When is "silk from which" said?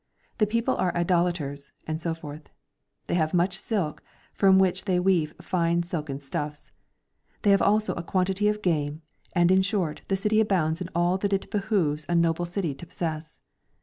3.59-4.85